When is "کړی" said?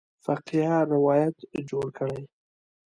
1.97-2.21